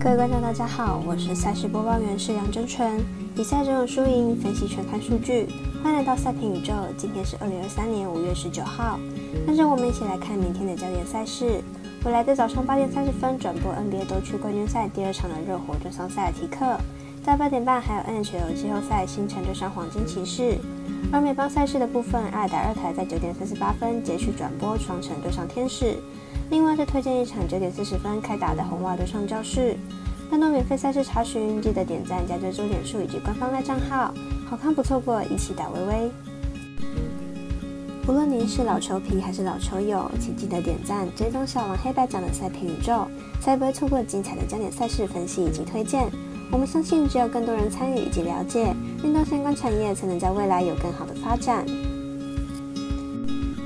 [0.00, 3.02] 各位观众，大家好，我是赛事播报员是梁真纯。
[3.34, 5.48] 比赛中有输赢，分析全看数据。
[5.82, 8.96] 欢迎来到赛评宇宙，今天是二零二三年五月十九号。
[9.44, 11.60] 跟着我们一起来看明天的焦点赛事。
[12.04, 16.78] 未来的早上八点三十分转播 NBA 东区冠军赛第二场的热火对上塞尔提克，
[17.24, 20.58] 在八点半还有 NHL 季后赛星城对上黄金骑士。
[21.12, 25.96] 而美邦赛事的部分，爱达二台在九点三十八分截取转播双城对上天使。
[26.50, 29.76] 另外，再推荐一场九点四十分开打的红袜对上教室。
[30.30, 34.14] 更多免费赛事查询，记得点赞加追踪点数以及官方赖账号，
[34.48, 36.10] 好看不错过，一起打微微。
[38.08, 43.06] 无论您是老球皮还是老球友，请记得点赞追踪小王黑白奖的赛评宇宙，
[43.40, 46.10] 才不会错过精彩的焦点赛事分析以及推荐。
[46.52, 51.64] 我们相信，只有更多人参与以及了解运动相关产业，才能在未来有更好的发展。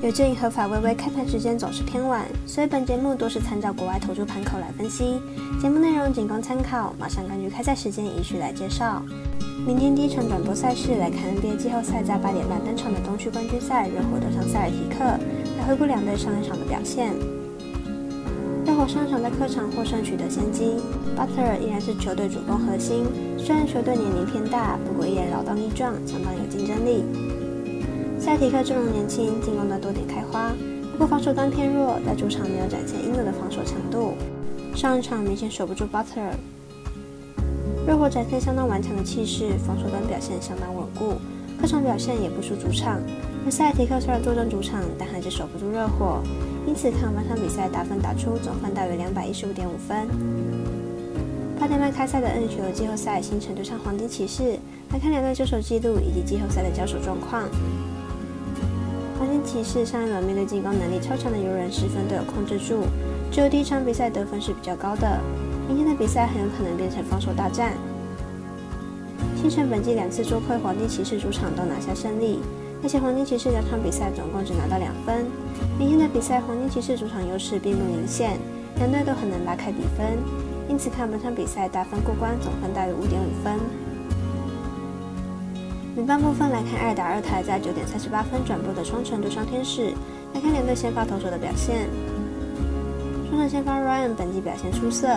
[0.00, 5.20] 由于合法微微开盘时间总是偏晚，所以本节目多是参照国外投注盘口来分析。
[5.60, 9.02] 节目内容仅供参考，马上根据开赛时间依序来介绍。
[9.66, 15.04] 明天第一场转播赛事来看 NBA 季后赛，在八点半登场的东区冠军赛，热火对上塞尔提克。
[15.58, 17.12] 来回顾两队上一场的表现。
[18.78, 20.76] 热火上场在客场获胜取得先机
[21.16, 23.04] ，Butler 依然是球队主攻核心。
[23.36, 27.02] 虽然球队年龄偏大，不过依然老当益壮，相当有竞争力。
[28.20, 30.52] 塞提克阵容年轻，进攻端多点开花，
[30.92, 34.14] 不过防守端偏弱，在主场没有展现应有的防守强度。
[34.76, 36.30] 上一场明显守不住 Butler，
[37.84, 41.16] 热火展现相当顽强的气势，防守端表现相当稳固，
[41.60, 43.00] 客场表现也不输主场。
[43.44, 46.22] 而塞提克虽然坐镇主场，但还是守不住热火，
[46.68, 50.06] 因此看本场比赛打分打出总分大约两百一十五点五分。
[51.58, 54.58] 八点半开赛的 NHL 季后赛，星城对上黄金骑士，
[54.92, 57.48] 来看两队交手记录以及季后赛的交手状况。
[59.18, 62.84] 黄金骑士上一轮面对进攻能力超强的游人，十分都有控制住，
[63.32, 65.18] 只有第一场比赛得分是比较高的。
[65.66, 67.72] 明天的比赛很有可能变成防守大战。
[69.40, 72.40] 星城本季两次捉亏黄金骑士主场都拿下胜利，
[72.82, 75.26] 而且黄金骑士两场比赛总共只拿到两分。
[75.78, 78.38] 明天的比赛黄金骑士主场优势并不明显，
[78.76, 80.16] 两队都很难拉开比分，
[80.68, 83.58] 因此看本场比赛大分过关，总分大于五点五分。
[85.96, 89.92] 女半部分来看，二打二台在九点三十八分转播的双城对上天使。
[90.34, 91.88] 来看两队先发投手的表现。
[93.28, 95.08] 双城先发 Ryan 本季表现出色，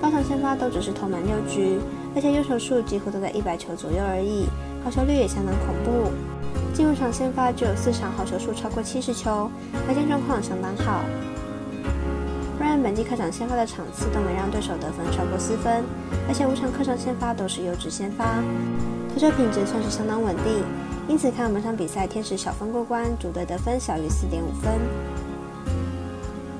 [0.00, 1.78] 八场先发都只是投满六局，
[2.14, 4.46] 而且优球数几乎都在一百球左右而已，
[4.82, 6.10] 好球率也相当恐怖。
[6.72, 9.50] 进入场先发就有四场好球数超过七十球，
[9.86, 11.04] 排肩状况相当好。
[12.60, 15.84] Ryan 本季客场先发的场次都没让对手得分超过四分，
[16.28, 18.24] 而且五场客场先发都是优质先发。
[19.12, 20.62] 投球品质算是相当稳定，
[21.08, 24.72] 因此看本场比赛天使小分过关，主队得分小于四点五分。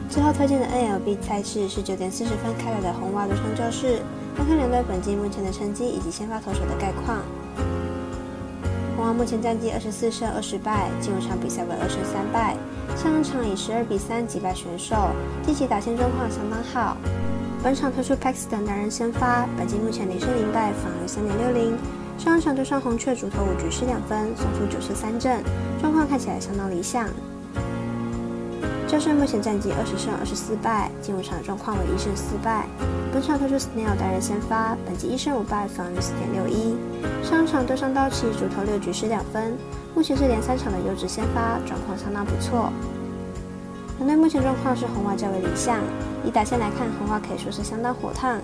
[0.09, 4.01] 最后推荐的 NLB 赛事是九点四十分开来的红袜对上教室，
[4.37, 7.19] 看看两队本季目前的成绩以及先发投手的概况。
[9.13, 12.57] 目前战绩二十四胜二十败，进入场比赛为二胜三败，
[12.97, 14.97] 上一场以十二比三击败选手，
[15.45, 16.97] 近期打线状况相当好。
[17.63, 21.77] 本场推出 Paxton 男人先发，本季目前零胜零败，防御三点六零。
[22.17, 25.43] 上一场对上红雀，主投五局失两分，送出九十三阵，
[25.81, 27.09] 状况看起来相当理想。
[28.91, 32.67] 教士目前战绩二十胜二十四败，进入场状况为一胜四败。
[33.13, 36.75] 本场推出 Snell 单人先发，本季一胜五败，防御四点六一。
[37.23, 39.57] 上场对上道奇，主投六局失两分，
[39.95, 42.73] 目前是连三场的优质先发，状况相当不错。
[43.99, 45.79] 两队目前状况是红袜较为理想，
[46.25, 48.41] 以打线来看，红袜可以说是相当火烫。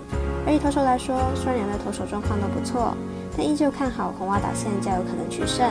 [0.47, 2.97] 而以投手来说，虽然两队投手状况都不错。
[3.37, 5.69] 但依旧看好红袜打线较有可能取胜。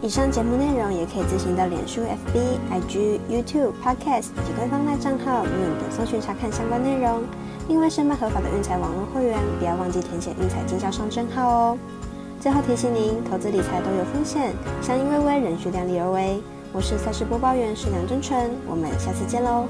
[0.00, 2.38] 以上节目内容也可以自行到脸书、FB、
[2.70, 7.24] IG、YouTube、Podcast 及官方赖账号运营等搜寻查看相关内容。
[7.68, 11.78] 另外，申办合法的运彩网络会员，不要忘记填写运彩经销商证号哦。
[12.40, 16.40] 最后提醒您，投资理财都有风险，相依微微，仍需量力而为。
[16.72, 19.66] 我是赛事播报员，是梁真纯，我们下次见喽。